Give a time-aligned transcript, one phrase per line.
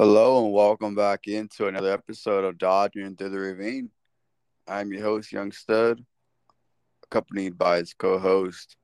[0.00, 3.90] Hello and welcome back into another episode of Dodging Through the Ravine.
[4.68, 6.04] I'm your host, Young Stud,
[7.02, 8.76] accompanied by his co-host,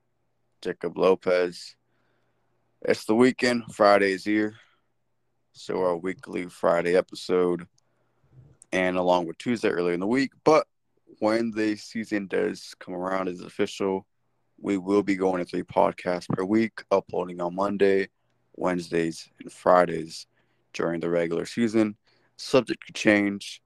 [0.60, 1.76] Jacob Lopez.
[2.82, 4.56] It's the weekend, Friday's here,
[5.52, 7.68] so our weekly Friday episode,
[8.72, 10.32] and along with Tuesday earlier in the week.
[10.42, 10.66] But
[11.20, 14.04] when the season does come around, is official.
[14.60, 18.08] We will be going to three podcasts per week, uploading on Monday,
[18.56, 20.26] Wednesdays, and Fridays
[20.74, 21.96] during the regular season.
[22.36, 23.62] Subject could change,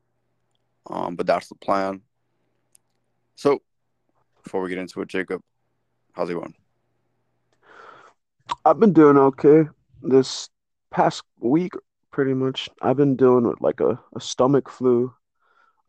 [0.88, 2.02] um, but that's the plan.
[3.34, 3.60] So,
[4.42, 5.42] before we get into it, Jacob,
[6.12, 6.54] how's it going?
[8.64, 9.64] I've been doing okay
[10.02, 10.48] this
[10.90, 11.72] past week,
[12.10, 12.68] pretty much.
[12.82, 15.12] I've been dealing with like a, a stomach flu.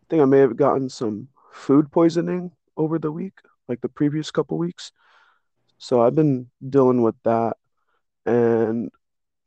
[0.01, 3.33] I think I may have gotten some food poisoning over the week,
[3.67, 4.91] like the previous couple weeks.
[5.77, 7.57] So I've been dealing with that.
[8.25, 8.91] And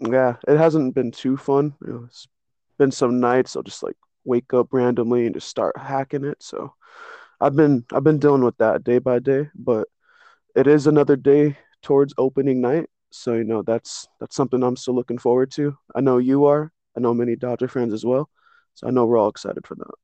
[0.03, 1.75] yeah, it hasn't been too fun.
[2.07, 2.27] It's
[2.79, 6.43] been some nights I'll just like wake up randomly and just start hacking it.
[6.43, 6.75] So
[7.41, 9.89] I've been I've been dealing with that day by day, but
[10.55, 12.89] it is another day towards opening night.
[13.11, 15.77] So you know that's that's something I'm still looking forward to.
[15.95, 16.73] I know you are.
[16.97, 18.29] I know many Dodger fans as well.
[18.75, 19.95] So I know we're all excited for that.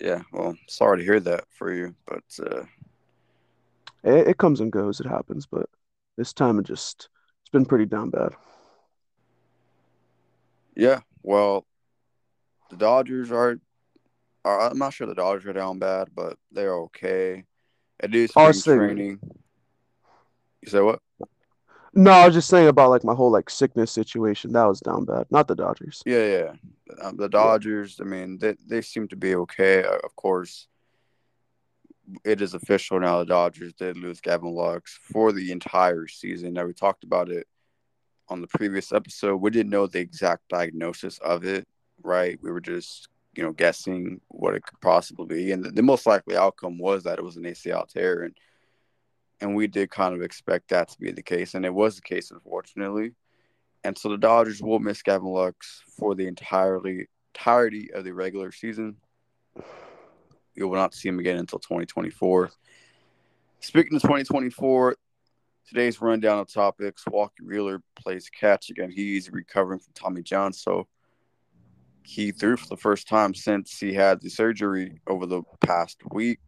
[0.00, 2.64] Yeah, well, sorry to hear that for you, but uh,
[4.02, 4.98] it, it comes and goes.
[4.98, 5.68] It happens, but
[6.16, 7.08] this time it just
[7.52, 8.32] been pretty down bad.
[10.74, 11.66] Yeah, well,
[12.70, 13.58] the Dodgers are,
[14.44, 14.70] are.
[14.70, 17.44] I'm not sure the Dodgers are down bad, but they're okay.
[18.02, 19.20] It is spring training.
[20.62, 21.00] You say what?
[21.94, 24.52] No, I was just saying about like my whole like sickness situation.
[24.52, 25.26] That was down bad.
[25.30, 26.02] Not the Dodgers.
[26.06, 26.52] Yeah, yeah.
[27.02, 28.00] Um, the Dodgers.
[28.00, 29.84] I mean, they they seem to be okay.
[29.84, 30.68] Uh, of course,
[32.24, 33.18] it is official now.
[33.20, 36.54] The Dodgers did lose Gavin Lux for the entire season.
[36.54, 37.46] Now we talked about it
[38.28, 39.36] on the previous episode.
[39.36, 41.66] We didn't know the exact diagnosis of it,
[42.02, 42.38] right?
[42.42, 46.06] We were just you know guessing what it could possibly be, and the, the most
[46.06, 48.36] likely outcome was that it was an ACL tear and
[49.42, 52.02] and we did kind of expect that to be the case, and it was the
[52.02, 53.12] case, unfortunately.
[53.82, 58.52] And so the Dodgers will miss Gavin Lux for the entirely entirety of the regular
[58.52, 58.96] season.
[60.54, 62.50] You will not see him again until 2024.
[63.60, 64.96] Speaking of 2024,
[65.68, 68.90] today's rundown of topics: Walker Buehler plays catch again.
[68.90, 70.86] He's recovering from Tommy John, so
[72.02, 76.40] he threw for the first time since he had the surgery over the past week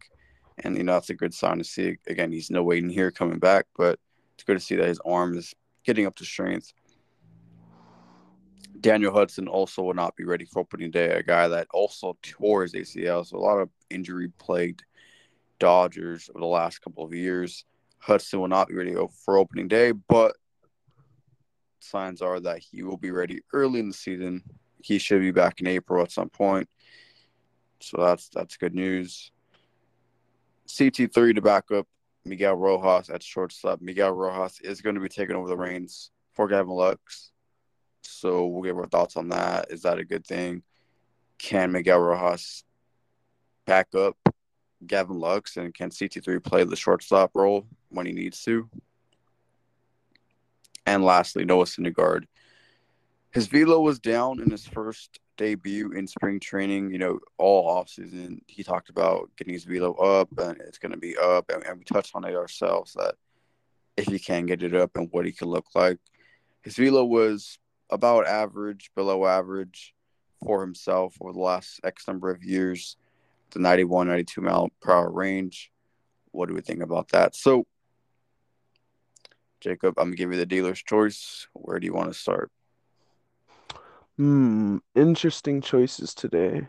[0.59, 1.97] and you know that's a good sign to see.
[2.07, 3.99] Again, he's no waiting here coming back, but
[4.33, 6.73] it's good to see that his arm is getting up to strength.
[8.79, 12.63] Daniel Hudson also will not be ready for opening day, a guy that also tore
[12.63, 13.25] his ACL.
[13.25, 14.83] So a lot of injury plagued
[15.59, 17.65] Dodgers over the last couple of years.
[17.99, 20.35] Hudson will not be ready for opening day, but
[21.79, 24.43] signs are that he will be ready early in the season.
[24.81, 26.67] He should be back in April at some point.
[27.79, 29.31] So that's that's good news.
[30.67, 31.87] CT3 to back up
[32.25, 33.81] Miguel Rojas at shortstop.
[33.81, 37.31] Miguel Rojas is going to be taking over the reins for Gavin Lux.
[38.07, 39.71] So we'll give our thoughts on that.
[39.71, 40.63] Is that a good thing?
[41.37, 42.63] Can Miguel Rojas
[43.65, 44.17] back up
[44.85, 48.69] Gavin Lux and can CT3 play the shortstop role when he needs to?
[50.85, 52.25] And lastly, Noah Syndergaard.
[53.31, 58.39] His velo was down in his first debut in spring training, you know, all offseason,
[58.47, 61.49] he talked about getting his velo up and it's going to be up.
[61.49, 63.15] And, and, we touched on it ourselves that
[63.97, 65.97] if he can get it up and what he can look like.
[66.63, 67.59] His velo was
[67.89, 69.93] about average, below average
[70.43, 72.97] for himself over the last X number of years,
[73.51, 75.71] the 91, 92 mile per hour range.
[76.31, 77.35] What do we think about that?
[77.35, 77.65] So,
[79.61, 81.47] Jacob, I'm going to give you the dealer's choice.
[81.53, 82.51] Where do you want to start?
[84.17, 86.67] Hmm, interesting choices today.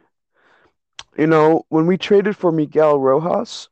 [1.18, 3.68] You know, when we traded for Miguel Rojas,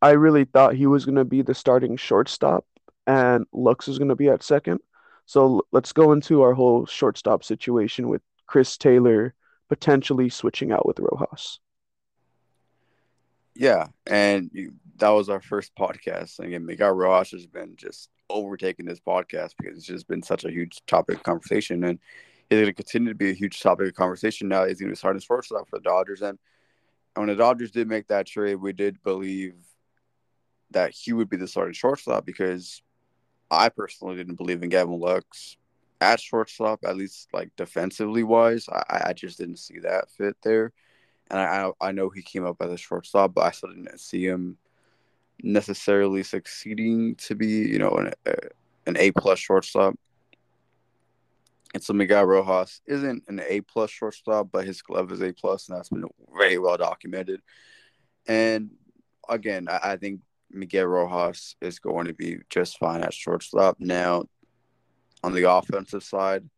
[0.00, 2.66] I really thought he was going to be the starting shortstop
[3.06, 4.80] and Lux is going to be at second.
[5.26, 9.34] So let's go into our whole shortstop situation with Chris Taylor
[9.68, 11.60] potentially switching out with Rojas.
[13.54, 16.40] Yeah, and you, that was our first podcast.
[16.40, 20.50] Again, Miguel Rojas has been just overtaking this podcast because it's just been such a
[20.50, 21.84] huge topic of conversation.
[21.84, 21.98] And
[22.50, 24.64] is going to continue to be a huge topic of conversation now.
[24.64, 26.38] Is going to be starting shortstop for the Dodgers, and
[27.14, 29.54] when the Dodgers did make that trade, we did believe
[30.70, 32.82] that he would be the starting shortstop because
[33.54, 35.56] I personally didn't believe in Gavin Lux
[36.00, 38.68] at shortstop, at least like defensively wise.
[38.68, 40.72] I, I just didn't see that fit there,
[41.30, 44.24] and I I know he came up as a shortstop, but I still didn't see
[44.26, 44.58] him
[45.42, 48.12] necessarily succeeding to be you know an
[48.86, 49.94] an A plus shortstop.
[51.72, 55.68] And so Miguel Rojas isn't an A plus shortstop, but his glove is A plus,
[55.68, 56.04] and that's been
[56.36, 57.40] very well documented.
[58.28, 58.70] And
[59.28, 60.20] again, I, I think
[60.54, 63.76] Miguel Rojas is going to be just fine at shortstop.
[63.78, 64.24] Now,
[65.22, 66.48] on the offensive side,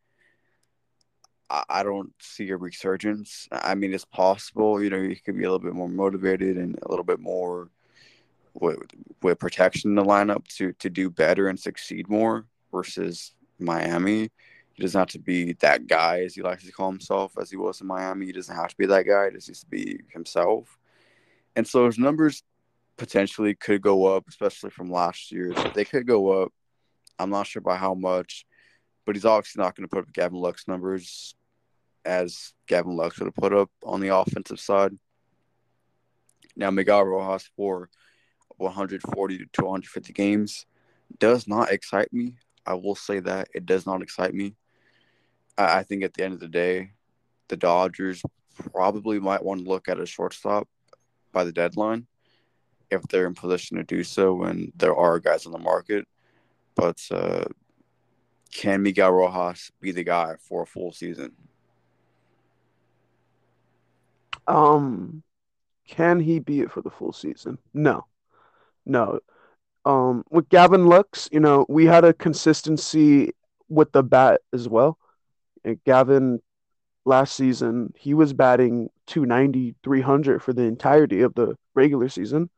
[1.49, 3.47] I, I don't see a resurgence.
[3.51, 4.81] I mean, it's possible.
[4.81, 7.69] You know, he could be a little bit more motivated and a little bit more
[8.53, 8.79] with,
[9.21, 14.29] with protection in the lineup to to do better and succeed more versus Miami.
[14.73, 17.57] He doesn't have to be that guy, as he likes to call himself, as he
[17.57, 18.27] was in Miami.
[18.27, 19.25] He doesn't have to be that guy.
[19.25, 20.77] He just needs to be himself.
[21.55, 22.43] And so his numbers
[22.97, 25.53] potentially could go up, especially from last year.
[25.73, 26.51] They could go up.
[27.19, 28.45] I'm not sure by how much,
[29.05, 31.35] but he's obviously not going to put up Gavin Lux numbers
[32.05, 34.97] as Gavin Lux would have put up on the offensive side.
[36.55, 37.89] Now, Miguel Rojas for
[38.57, 40.65] 140 to 250 games
[41.19, 42.35] does not excite me.
[42.65, 44.55] I will say that it does not excite me.
[45.57, 46.91] I, I think at the end of the day,
[47.47, 48.21] the Dodgers
[48.73, 50.67] probably might want to look at a shortstop
[51.31, 52.07] by the deadline
[52.89, 56.07] if they're in position to do so when there are guys on the market.
[56.75, 57.45] But uh,
[58.51, 61.33] can Miguel Rojas be the guy for a full season?
[64.47, 65.23] Um,
[65.87, 67.57] can he be it for the full season?
[67.73, 68.05] No,
[68.85, 69.19] no.
[69.85, 73.31] Um, with Gavin Lux, you know, we had a consistency
[73.69, 74.97] with the bat as well.
[75.85, 76.41] Gavin
[77.05, 82.49] last season, he was batting 290, 300 for the entirety of the regular season.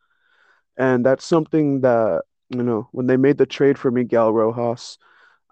[0.80, 4.98] And that's something that, you know, when they made the trade for Miguel Rojas,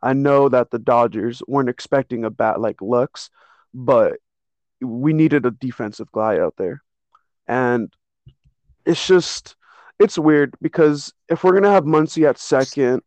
[0.01, 3.29] I know that the Dodgers weren't expecting a bat like Lux,
[3.73, 4.17] but
[4.81, 6.81] we needed a defensive guy out there.
[7.47, 7.93] And
[8.85, 9.55] it's just,
[9.99, 13.03] it's weird because if we're going to have Muncy at second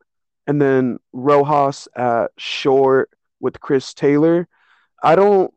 [0.46, 4.48] and then Rojas at short with Chris Taylor.
[5.02, 5.52] I don't.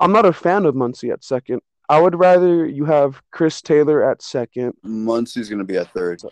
[0.00, 1.60] I'm not a fan of Muncy at second.
[1.88, 4.74] I would rather you have Chris Taylor at second.
[4.84, 6.22] Muncy's going to be at third.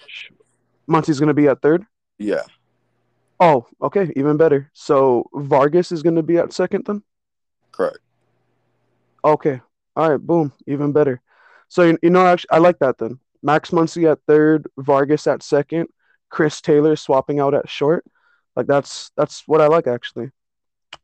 [0.89, 1.85] Muncy's going to be at third.
[2.19, 2.43] Yeah.
[3.39, 4.71] Oh, okay, even better.
[4.73, 7.03] So Vargas is going to be at second then.
[7.73, 7.99] Correct.
[9.25, 9.61] Okay.
[9.97, 10.21] All right.
[10.21, 10.53] Boom.
[10.67, 11.21] Even better.
[11.69, 13.19] So you, you know, actually, I like that then.
[13.43, 15.89] Max Muncy at third, Vargas at second,
[16.29, 18.05] Chris Taylor swapping out at short.
[18.55, 20.31] Like that's that's what I like actually.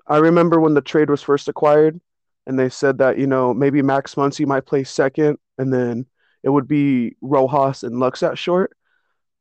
[0.06, 2.00] I remember when the trade was first acquired,
[2.48, 6.06] and they said that you know maybe Max Muncy might play second, and then
[6.42, 8.76] it would be Rojas and Lux at short.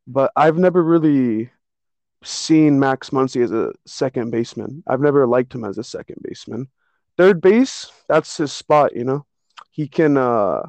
[0.06, 1.50] But I've never really
[2.24, 4.84] seen Max Muncy as a second baseman.
[4.88, 6.68] I've never liked him as a second baseman.
[7.18, 8.96] Third base, that's his spot.
[8.96, 9.26] You know,
[9.72, 10.18] he can.
[10.18, 10.62] uh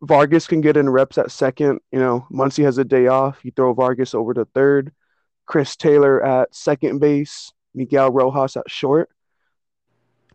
[0.00, 1.80] Vargas can get in reps at second.
[1.90, 3.44] You know, Muncy has a day off.
[3.44, 4.92] You throw Vargas over to third.
[5.44, 7.52] Chris Taylor at second base.
[7.74, 9.10] Miguel Rojas at short.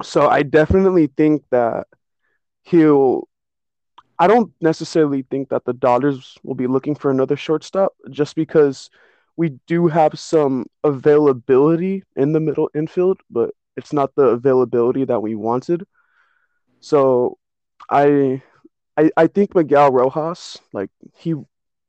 [0.02, 1.88] So I definitely think that
[2.64, 3.28] he'll.
[4.20, 8.90] I don't necessarily think that the Dodgers will be looking for another shortstop just because
[9.36, 15.20] we do have some availability in the middle infield, but it's not the availability that
[15.22, 15.86] we wanted.
[16.80, 17.38] So
[17.90, 18.42] I
[18.98, 21.34] I, I think Miguel Rojas, like he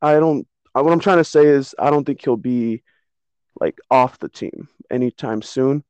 [0.01, 2.83] I don't what I'm trying to say is I don't think he'll be
[3.59, 5.83] like off the team anytime soon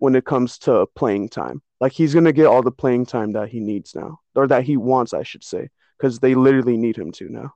[0.00, 1.62] when it comes to playing time.
[1.80, 4.76] Like he's gonna get all the playing time that he needs now, or that he
[4.76, 7.54] wants, I should say, because they literally need him to now.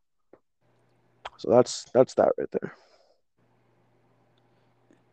[1.39, 2.75] So that's that's that right there.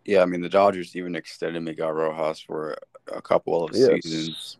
[0.05, 2.77] Yeah, I mean the Dodgers even extended Miguel Rojas for
[3.11, 4.03] a couple of yes.
[4.03, 4.57] seasons,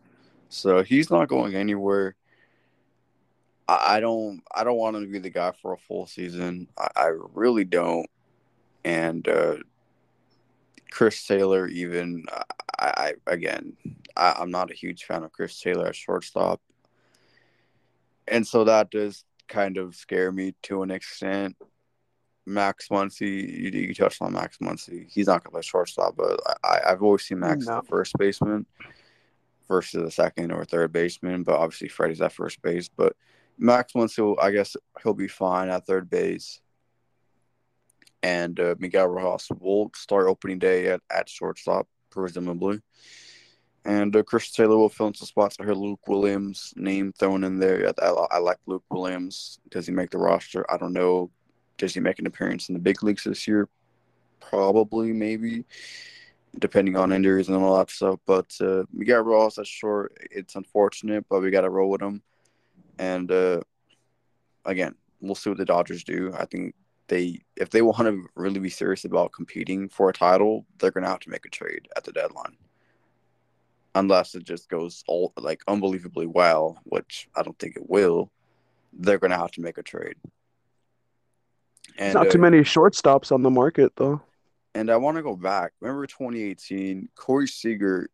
[0.48, 2.16] so he's not going anywhere.
[3.68, 6.68] I, I don't I don't want him to be the guy for a full season.
[6.78, 8.06] I, I really don't.
[8.84, 9.56] And uh,
[10.92, 12.24] Chris Taylor, even
[12.78, 13.72] I, I again,
[14.14, 16.60] I, I'm not a huge fan of Chris Taylor at shortstop,
[18.28, 21.56] and so that does kind of scare me to an extent.
[22.44, 25.08] Max Muncy, you, you touched on Max Muncy.
[25.08, 27.82] He's not going to play shortstop, but I, I've always seen Max no.
[27.88, 28.66] first baseman
[29.68, 31.44] versus a second or third baseman.
[31.44, 32.88] But obviously, Freddie's at first base.
[32.88, 33.14] But
[33.58, 36.61] Max Muncy, I guess he'll be fine at third base
[38.22, 42.80] and uh, Miguel Rojas will start opening day at, at shortstop, presumably.
[43.84, 45.56] And uh, Chris Taylor will fill in some spots.
[45.58, 47.92] I hear Luke Williams' name thrown in there.
[48.00, 49.58] I, I, I, like Luke Williams.
[49.70, 50.64] Does he make the roster?
[50.72, 51.30] I don't know.
[51.78, 53.68] Does he make an appearance in the big leagues this year?
[54.38, 55.64] Probably, maybe,
[56.60, 58.20] depending on injuries and all that stuff.
[58.24, 60.16] But uh, Miguel Rojas, that's short.
[60.30, 62.22] It's unfortunate, but we got to roll with him.
[62.98, 63.62] And uh,
[64.64, 66.32] again, we'll see what the Dodgers do.
[66.38, 66.76] I think
[67.08, 71.04] they if they want to really be serious about competing for a title, they're going
[71.04, 72.56] to have to make a trade at the deadline.
[73.94, 78.30] unless it just goes all like unbelievably well, which I don't think it will.
[78.94, 80.16] They're gonna have to make a trade.
[81.98, 84.22] And not uh, too many shortstops on the market though.
[84.74, 85.72] And I want to go back.
[85.80, 87.10] Remember 2018?
[87.14, 88.08] Corey Seager.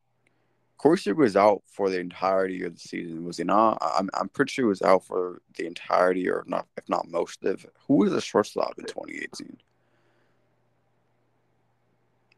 [0.78, 3.78] Corey Seager was out for the entirety of the season, was he not?
[3.80, 7.44] I'm, I'm pretty sure he was out for the entirety, or not, if not most
[7.44, 7.66] of.
[7.88, 9.56] Who was the shortstop in 2018?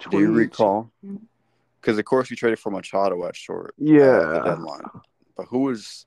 [0.09, 0.91] Do you recall?
[1.81, 3.75] Because of course we traded for Machado at short.
[3.77, 4.19] Yeah.
[4.19, 4.85] The deadline.
[5.37, 6.07] But who was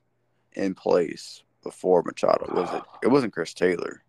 [0.54, 2.52] in place before Machado?
[2.52, 2.82] Was it?
[3.04, 4.02] It wasn't Chris Taylor.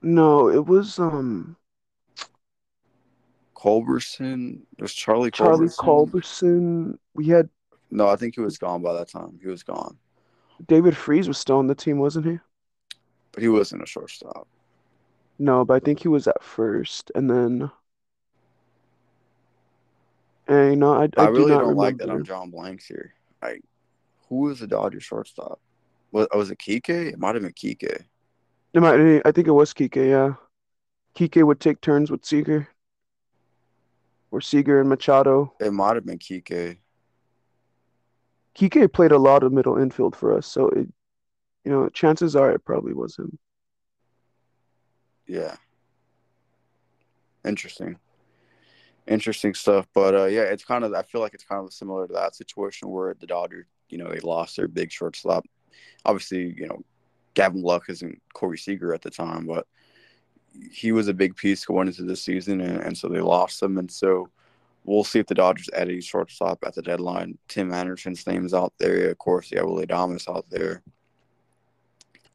[0.00, 1.56] No, it was um.
[3.64, 4.60] Culberson.
[4.78, 5.30] Was Charlie.
[5.30, 6.98] Charlie Culberson.
[7.14, 7.48] We had.
[7.90, 9.38] No, I think he was gone by that time.
[9.40, 9.96] He was gone.
[10.66, 12.38] David Freese was still on the team, wasn't he?
[13.32, 14.46] But he wasn't a shortstop.
[15.38, 17.70] No, but I think he was at first, and then
[20.46, 22.86] and you know, I, I, I really do not don't like that I'm John Blanks
[22.86, 23.14] here.
[23.42, 23.62] Like,
[24.28, 25.60] who was the Dodger shortstop?
[26.12, 27.12] Was, oh, was it Kike?
[27.12, 28.04] It might have been Kike.
[28.74, 29.22] It might.
[29.24, 29.96] I think it was Kike.
[29.96, 30.34] Yeah,
[31.16, 32.68] Kike would take turns with Seager,
[34.34, 35.52] or Seager and Machado.
[35.60, 36.78] It might have been Kike.
[38.58, 40.88] Kike played a lot of middle infield for us, so it,
[41.64, 43.38] you know, chances are it probably was him.
[45.28, 45.54] Yeah.
[47.44, 47.98] Interesting
[49.06, 49.86] interesting stuff.
[49.94, 52.34] But uh, yeah, it's kind of I feel like it's kind of similar to that
[52.34, 55.44] situation where the Dodgers, you know, they lost their big shortstop.
[56.04, 56.82] Obviously, you know,
[57.34, 59.66] Gavin Lux isn't Corey Seager at the time, but
[60.70, 63.78] he was a big piece going into the season, and, and so they lost him.
[63.78, 64.28] And so
[64.84, 67.38] we'll see if the Dodgers add a shortstop at the deadline.
[67.48, 69.10] Tim Anderson's name is out there.
[69.10, 70.82] Of course, yeah, Willy Adames out there.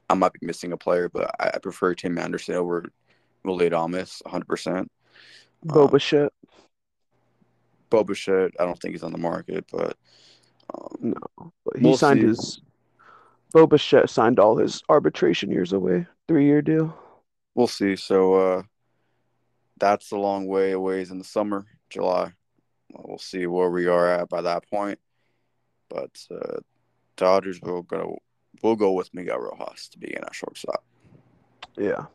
[0.09, 2.85] I might be missing a player, but I, I prefer Tim Anderson over
[3.43, 4.87] Willy Adames 100%.
[5.63, 6.31] Bo Bichette.
[6.43, 6.49] Um,
[7.89, 9.97] Boba I don't think he's on the market, but
[10.73, 11.51] um, no.
[11.65, 12.27] But he we'll signed see.
[12.27, 12.61] his
[13.51, 16.95] Bo Bichette signed all his arbitration years away, three year deal.
[17.55, 17.95] We'll see.
[17.95, 18.63] So uh,
[19.79, 22.33] that's a long way away in the summer, July.
[22.91, 24.99] We'll see where we are at by that point.
[25.89, 26.59] But uh,
[27.17, 28.19] Dodgers will go
[28.61, 30.83] will go with Miguel Rojas to be in our shortstop.
[31.77, 32.05] Yeah,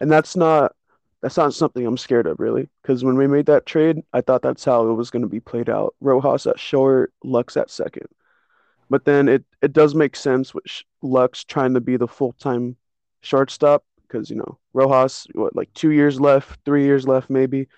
[0.00, 0.74] and that's not
[1.20, 2.68] that's not something I'm scared of really.
[2.82, 5.40] Because when we made that trade, I thought that's how it was going to be
[5.40, 5.94] played out.
[6.00, 8.06] Rojas at short, Lux at second.
[8.90, 10.64] But then it it does make sense with
[11.02, 12.76] Lux trying to be the full time
[13.22, 17.68] shortstop because you know Rojas what like two years left, three years left maybe,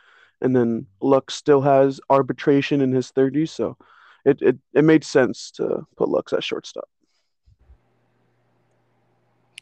[0.41, 3.77] and then Lux still has arbitration in his 30s, so
[4.25, 6.89] it it, it made sense to put Lux at shortstop.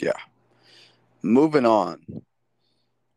[0.01, 0.13] Yeah.
[1.23, 2.01] Moving on.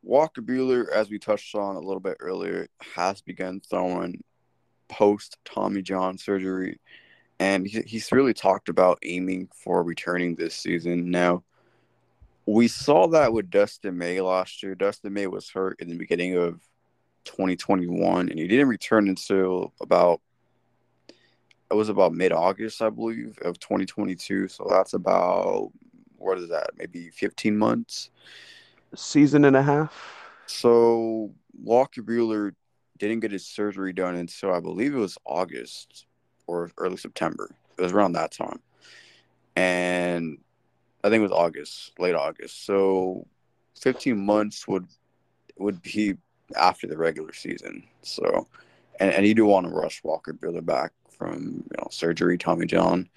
[0.04, 4.24] Walker Buehler, as we touched on a little bit earlier, has begun throwing
[4.88, 6.80] post Tommy John surgery,
[7.40, 11.10] and he, he's really talked about aiming for returning this season.
[11.10, 11.44] Now,
[12.46, 14.76] we saw that with Dustin May last year.
[14.76, 16.62] Dustin May was hurt in the beginning of
[17.26, 20.22] 2021, and he didn't return until about
[21.72, 24.48] it was about mid August, I believe, of 2022.
[24.48, 25.72] So that's about
[26.18, 26.70] what is that?
[26.78, 28.12] Maybe 15 months
[28.96, 29.94] season and a half.
[30.46, 32.54] So Walker Buehler
[32.98, 36.06] didn't get his surgery done until I believe it was August
[36.48, 37.50] or early September.
[37.78, 38.60] It was around that time.
[39.56, 40.38] And
[41.06, 42.66] I think it was August, late August.
[42.66, 43.28] So
[43.80, 44.88] 15 months would
[45.58, 46.16] would be
[46.56, 47.84] after the regular season.
[48.02, 48.48] So
[49.00, 52.66] and, and you do want to rush Walker Buehler back from you know surgery, Tommy
[52.66, 53.08] John.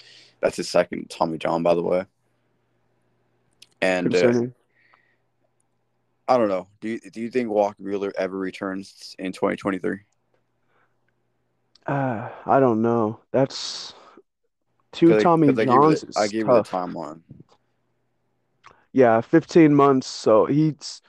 [0.40, 2.04] That's his second Tommy John, by the way.
[3.80, 4.42] And uh,
[6.28, 6.68] I don't know.
[6.82, 10.00] Do you do you think Walker Buehler ever returns in 2023?
[11.86, 13.20] Uh, I don't know.
[13.30, 13.94] That's
[14.92, 16.04] two Tommy Johns.
[16.18, 17.22] I gave you the timeline.
[18.92, 20.06] Yeah, 15 months.
[20.06, 21.02] So he's.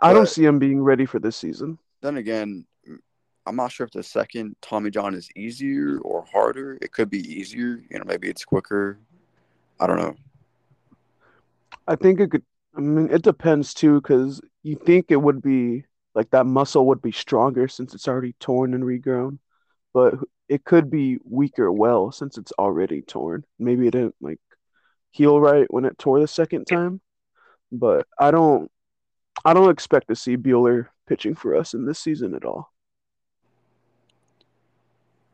[0.00, 1.78] I don't see him being ready for this season.
[2.02, 2.98] Then again, mm,
[3.46, 6.78] I'm not sure if the second Tommy John is easier or harder.
[6.82, 7.82] It could be easier.
[7.90, 8.98] You know, maybe it's quicker.
[9.80, 10.16] I don't know.
[11.86, 12.44] I think it could.
[12.76, 17.02] I mean, it depends too, because you think it would be like that muscle would
[17.02, 19.38] be stronger since it's already torn and regrown,
[19.92, 20.14] but
[20.48, 23.44] it could be weaker well since it's already torn.
[23.58, 24.40] Maybe it didn't like
[25.10, 27.00] heal right when it tore the second time,
[27.72, 28.70] but I don't
[29.44, 32.72] I don't expect to see Buehler pitching for us in this season at all.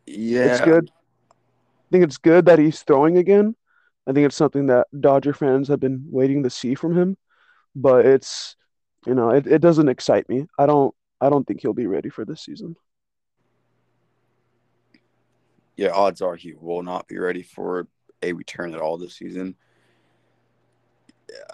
[0.06, 0.46] Yeah.
[0.46, 0.90] It's good.
[1.30, 3.54] I think it's good that he's throwing again.
[4.06, 7.16] I think it's something that Dodger fans have been waiting to see from him,
[7.74, 8.56] but it's
[9.06, 10.46] you know, it, it doesn't excite me.
[10.58, 12.76] I don't I don't think he'll be ready for this season.
[15.80, 17.88] yeah, odds are he will not be ready for
[18.22, 19.56] a return at all this season.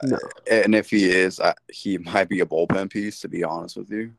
[0.02, 0.18] No.
[0.50, 3.20] And if he is, I, he might be a bullpen piece.
[3.20, 4.12] To be honest with you,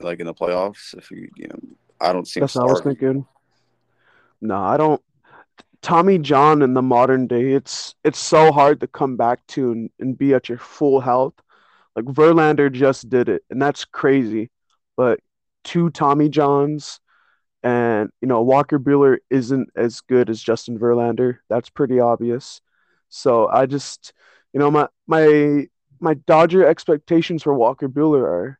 [0.00, 1.58] like in the playoffs, if he, you know,
[2.00, 2.40] I don't see.
[2.40, 3.26] That's what I was thinking.
[4.40, 5.02] No, I don't.
[5.82, 9.90] Tommy John in the modern day, it's it's so hard to come back to and,
[9.98, 11.34] and be at your full health.
[11.96, 14.50] Like Verlander just did it, and that's crazy.
[14.96, 15.20] But
[15.64, 17.00] two Tommy Johns,
[17.62, 21.38] and you know Walker Buehler isn't as good as Justin Verlander.
[21.48, 22.60] That's pretty obvious.
[23.10, 24.12] So I just,
[24.52, 25.66] you know, my my
[26.00, 28.58] my Dodger expectations for Walker Buehler are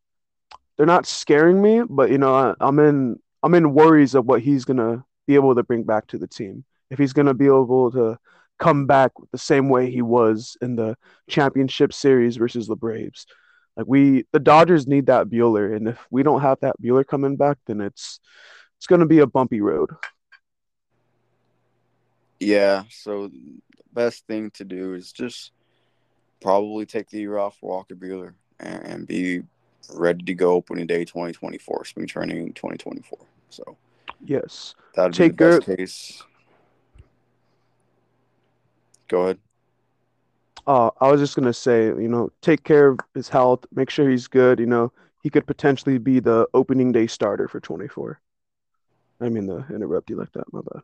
[0.77, 4.43] they're not scaring me, but you know I, I'm in I'm in worries of what
[4.43, 6.65] he's gonna be able to bring back to the team.
[6.91, 8.19] If he's gonna be able to
[8.61, 10.97] come back the same way he was in the
[11.29, 13.27] championship series versus the Braves.
[13.77, 17.37] Like we, the Dodgers need that Buehler, and if we don't have that Buehler coming
[17.37, 18.21] back, then it's
[18.77, 19.91] it's to be a bumpy road.
[22.39, 22.85] Yeah.
[22.91, 23.61] So, the
[23.93, 25.53] best thing to do is just
[26.41, 29.43] probably take the year off for Walker Buehler and, and be
[29.93, 33.19] ready to go opening day 2024, spring training 2024.
[33.51, 33.77] So,
[34.25, 36.23] yes, that'd take be the best case.
[39.09, 39.39] Go ahead.
[40.67, 44.09] Uh, I was just gonna say, you know, take care of his health, make sure
[44.09, 44.61] he's good.
[44.61, 44.93] You know,
[45.23, 48.21] he could potentially be the opening day starter for 24.
[49.21, 50.53] I mean the interrupt you like that.
[50.53, 50.83] My bad.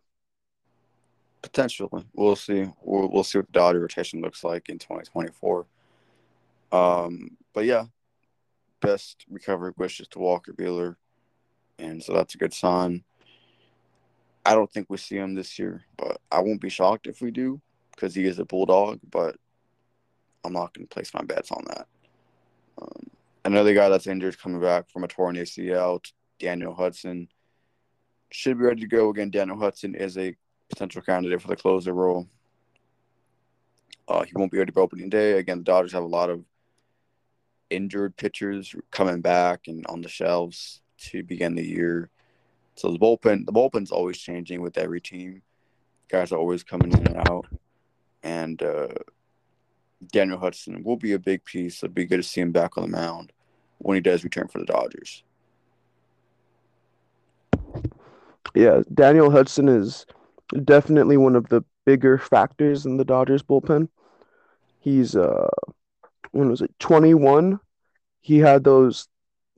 [1.47, 2.67] Potentially, we'll see.
[2.83, 5.65] We'll, we'll see what the Dodger rotation looks like in 2024.
[6.73, 7.85] Um, but yeah,
[8.81, 10.97] best recovery wishes to Walker Buehler,
[11.79, 13.05] and so that's a good sign.
[14.45, 17.31] I don't think we see him this year, but I won't be shocked if we
[17.31, 17.61] do
[17.93, 18.99] because he is a bulldog.
[19.09, 19.37] But
[20.45, 21.87] I'm not going to place my bets on that.
[22.83, 23.07] Um,
[23.45, 26.05] another guy that's injured coming back from a torn ACL,
[26.41, 27.29] Daniel Hudson,
[28.33, 29.31] should be ready to go again.
[29.31, 30.37] Daniel Hudson is a
[30.69, 32.27] potential candidate for the closer role.
[34.09, 35.33] Uh, he won't be ready for opening day.
[35.33, 36.45] Again, the Dodgers have a lot of
[37.71, 42.11] injured pitchers coming back and on the shelves to begin the year.
[42.77, 45.43] So the bullpen, the bullpen's always changing with every team.
[46.09, 47.47] Guys are always coming in and out,
[48.23, 48.89] and uh,
[50.13, 51.83] Daniel Hudson will be a big piece.
[51.83, 53.33] It'll be good to see him back on the mound
[53.79, 55.25] when he does return for the Dodgers.
[58.55, 60.07] Yeah, Daniel Hudson is
[60.65, 63.89] definitely one of the bigger factors in the Dodgers bullpen.
[64.81, 65.49] He's uh
[66.33, 67.61] when was it 21?
[68.21, 69.09] He had those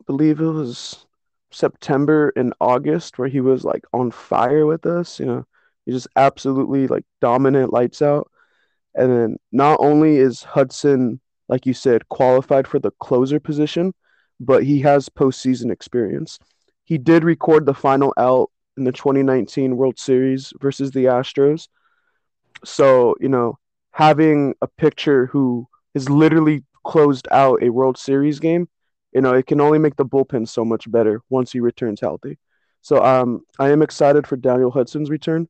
[0.01, 1.07] I believe it was
[1.51, 5.47] September and August where he was like on fire with us, you know.
[5.85, 8.31] He's just absolutely like dominant lights out.
[8.95, 13.95] And then not only is Hudson, like you said, qualified for the closer position,
[14.39, 16.39] but he has postseason experience.
[16.85, 21.69] He did record the final out in the 2019 World Series versus the Astros.
[22.65, 23.59] So, you know,
[23.91, 28.69] having a pitcher who is literally closed out a World Series game,
[29.13, 32.39] you know, it can only make the bullpen so much better once he returns healthy.
[32.81, 35.49] So, um, I am excited for Daniel Hudson's return.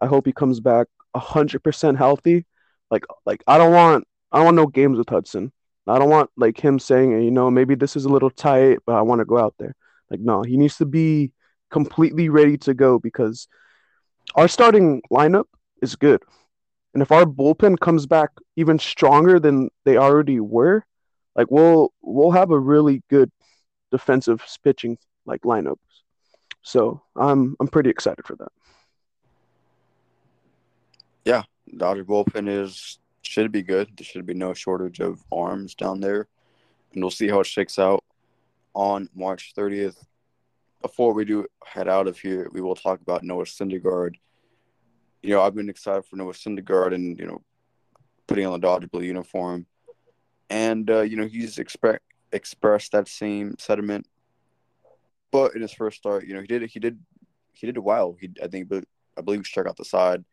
[0.00, 2.46] I hope he comes back 100% healthy.
[2.90, 5.52] Like, like I don't want, I don't want no games with Hudson.
[5.86, 8.94] I don't want like him saying, you know, maybe this is a little tight, but
[8.94, 9.74] I want to go out there.
[10.08, 11.32] Like, no, he needs to be
[11.70, 13.48] completely ready to go because
[14.34, 15.46] our starting lineup
[15.82, 16.22] is good.
[16.92, 20.84] And if our bullpen comes back even stronger than they already were,
[21.36, 23.30] like we'll we'll have a really good
[23.90, 25.78] defensive pitching like lineup.
[26.62, 28.52] So I'm I'm pretty excited for that.
[31.24, 31.42] Yeah,
[31.76, 33.90] Dodger bullpen is should be good.
[33.96, 36.26] There should be no shortage of arms down there,
[36.92, 38.02] and we'll see how it shakes out
[38.74, 39.96] on March 30th
[40.82, 44.14] before we do head out of here, we will talk about Noah Syndergaard.
[45.22, 47.42] You know, I've been excited for Noah Syndergaard and, you know,
[48.26, 49.66] putting on the Dodger blue uniform.
[50.48, 54.06] And, uh, you know, he's expect, expressed that same sentiment.
[55.30, 56.98] But in his first start, you know, he did he did
[57.52, 58.16] he did it well.
[58.20, 58.68] He I think
[59.16, 60.24] I believe he struck out the side.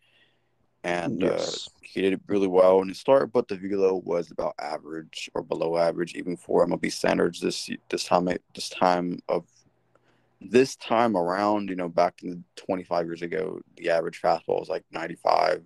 [0.84, 1.68] And uh, yes.
[1.68, 5.30] uh, he did it really well in his start, but the velo was about average
[5.34, 9.46] or below average, even for MLB standards this this time this time of
[10.42, 14.84] this time around, you know, back in 25 years ago, the average fastball was like
[14.92, 15.64] 95,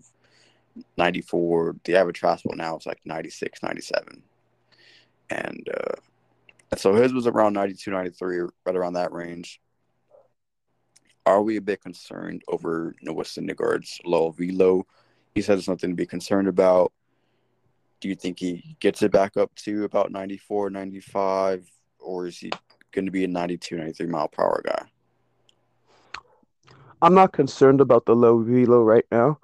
[0.98, 1.76] 94.
[1.84, 4.24] The average fastball now is like 96, 97.
[5.30, 9.60] And uh, so his was around 92, 93, right around that range.
[11.26, 14.86] Are we a bit concerned over Noah Syndergaard's low velo?
[15.36, 16.92] He said it's nothing to be concerned about.
[18.00, 21.70] Do you think he gets it back up to about 94, 95?
[22.00, 22.52] Or is he
[22.92, 24.86] going to be a 92, 93 mile per hour guy?
[27.02, 29.40] I'm not concerned about the low velo right now.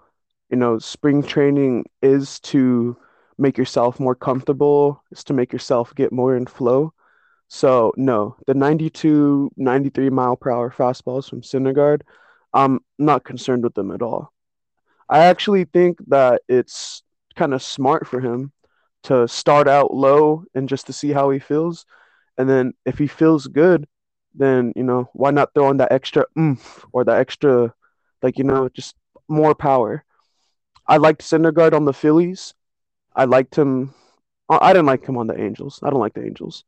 [0.50, 2.96] You know, spring training is to
[3.38, 6.94] make yourself more comfortable, is to make yourself get more in flow.
[7.48, 12.02] So, no, the 92, 93 mile per hour fastballs from Syndergaard,
[12.54, 14.34] I'm not concerned with them at all.
[15.10, 17.04] I actually think that it's
[17.36, 18.52] kind of smart for him
[19.04, 21.86] to start out low and just to see how he feels.
[22.38, 23.88] And then if he feels good,
[24.36, 27.74] then, you know, why not throw in that extra oomph or that extra,
[28.22, 28.96] like, you know, just
[29.28, 30.04] more power.
[30.86, 32.54] I liked Syndergaard on the Phillies.
[33.16, 33.94] I liked him.
[34.50, 35.80] I didn't like him on the Angels.
[35.84, 36.64] I don't like the Angels.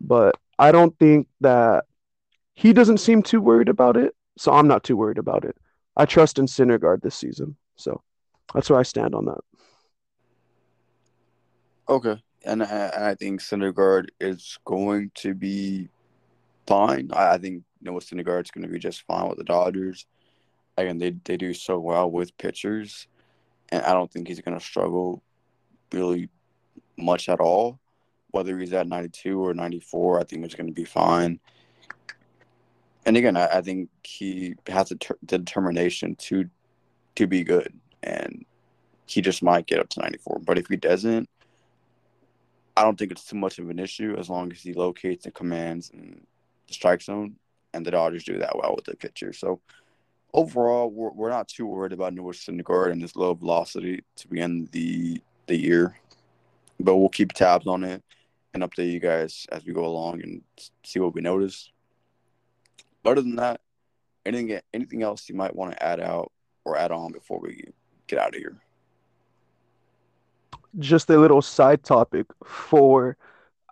[0.00, 1.86] But I don't think that
[2.54, 4.14] he doesn't seem too worried about it.
[4.36, 5.56] So I'm not too worried about it.
[5.96, 7.56] I trust in Syndergaard this season.
[7.76, 8.02] So
[8.54, 9.40] that's where I stand on that.
[11.88, 12.22] Okay.
[12.44, 15.88] And, and I think Syndergaard is going to be
[16.66, 17.10] fine.
[17.12, 20.06] I, I think Noah Syndergaard is going to be just fine with the Dodgers.
[20.76, 23.08] Again, they, they do so well with pitchers,
[23.70, 25.22] and I don't think he's going to struggle
[25.92, 26.28] really
[26.96, 27.80] much at all.
[28.30, 31.40] Whether he's at 92 or 94, I think it's going to be fine.
[33.06, 36.48] And again, I, I think he has the, ter- the determination to
[37.16, 37.72] to be good,
[38.04, 38.44] and
[39.06, 40.40] he just might get up to 94.
[40.44, 41.28] But if he doesn't,
[42.78, 45.34] I don't think it's too much of an issue as long as he locates and
[45.34, 46.24] commands and
[46.68, 47.34] the strike zone,
[47.74, 49.32] and the Dodgers do that well with the pitcher.
[49.32, 49.60] So
[50.32, 54.68] overall, we're, we're not too worried about Noah Syndergaard and his low velocity to begin
[54.70, 55.98] the the year,
[56.78, 58.00] but we'll keep tabs on it
[58.54, 60.42] and update you guys as we go along and
[60.84, 61.72] see what we notice.
[63.02, 63.60] But other than that,
[64.24, 66.30] anything anything else you might want to add out
[66.64, 67.72] or add on before we
[68.06, 68.60] get out of here?
[70.78, 73.16] Just a little side topic for,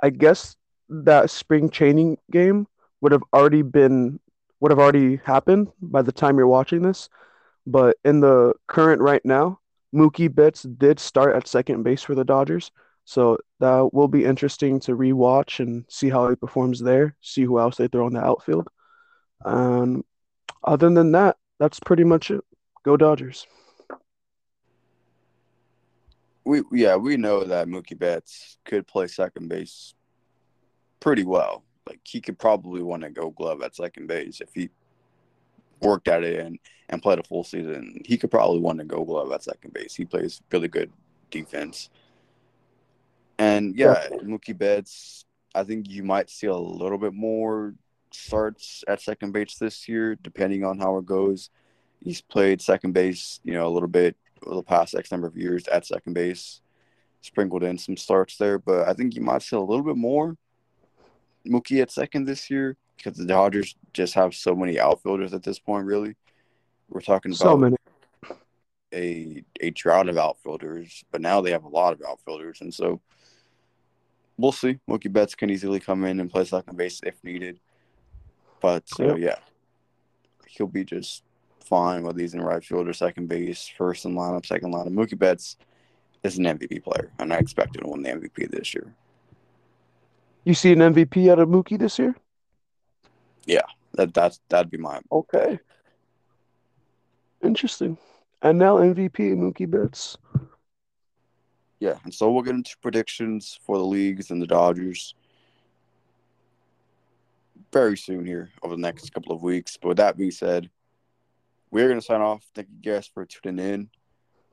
[0.03, 0.57] I guess
[0.89, 2.67] that spring training game
[3.01, 4.21] would have already been
[4.61, 7.09] would have already happened by the time you're watching this.
[7.67, 9.61] But in the current right now,
[9.95, 12.71] Mookie Betts did start at second base for the Dodgers.
[13.05, 17.61] So that will be interesting to rewatch and see how he performs there, see who
[17.61, 18.69] else they throw in the outfield.
[19.45, 20.05] And
[20.65, 22.43] other than that, that's pretty much it.
[22.85, 23.47] Go Dodgers.
[26.47, 29.95] We yeah, we know that Mookie Betts could play second base
[31.01, 31.65] pretty well.
[31.89, 34.71] Like he could probably want to go Glove at second base if he
[35.83, 38.01] worked at it and and played a full season.
[38.05, 39.97] He could probably want to go Glove at second base.
[39.97, 40.93] He plays really good
[41.33, 41.91] defense.
[43.39, 47.75] And yeah, Mookie Betts, I think you might see a little bit more
[48.13, 51.51] starts at second base this year, depending on how it goes.
[52.01, 55.67] He's played second base, you know, a little bit the past X number of years
[55.69, 56.61] at second base,
[57.21, 58.59] sprinkled in some starts there.
[58.59, 60.37] But I think you might see a little bit more
[61.47, 65.59] Mookie at second this year because the Dodgers just have so many outfielders at this
[65.59, 65.87] point.
[65.87, 66.17] Really,
[66.89, 67.77] we're talking about so many.
[68.93, 73.01] a a drought of outfielders, but now they have a lot of outfielders, and so
[74.37, 74.79] we'll see.
[74.89, 77.61] Mookie Betts can easily come in and play second base if needed,
[78.61, 79.19] but uh, yep.
[79.19, 79.39] yeah,
[80.47, 81.23] he'll be just
[81.67, 84.95] fine whether he's in right field or second base, first in lineup, second lineup.
[84.95, 85.57] Mookie Betts
[86.23, 88.95] is an MVP player, and I expect him to win the MVP this year.
[90.45, 92.15] You see an MVP out of Mookie this year?
[93.47, 95.59] Yeah, that that's that'd be my okay.
[97.43, 97.99] Interesting.
[98.43, 100.17] And now MVP Mookie Betts.
[101.81, 105.15] Yeah, and so we'll get into predictions for the leagues and the Dodgers
[107.73, 109.77] very soon here over the next couple of weeks.
[109.77, 110.71] But with that being said,
[111.77, 112.43] we're going to sign off.
[112.55, 113.91] Thank you guys for tuning in.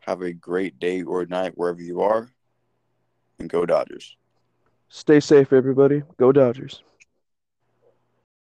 [0.01, 2.29] Have a great day or night wherever you are,
[3.39, 4.17] and go Dodgers.
[4.89, 6.03] Stay safe, everybody.
[6.17, 6.83] Go Dodgers.